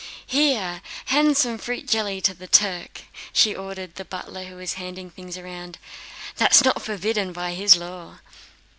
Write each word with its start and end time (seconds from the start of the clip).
"Here, 0.25 0.81
hand 1.05 1.37
some 1.37 1.59
fruit 1.59 1.87
jelly 1.87 2.21
to 2.21 2.33
the 2.33 2.47
Turk!" 2.47 3.01
she 3.31 3.53
ordered 3.55 3.93
the 3.93 4.03
butler 4.03 4.45
who 4.45 4.55
was 4.55 4.73
handing 4.73 5.11
things 5.11 5.39
round. 5.39 5.77
"That's 6.37 6.65
not 6.65 6.81
forbidden 6.81 7.33
by 7.33 7.53
his 7.53 7.75
law." 7.77 8.17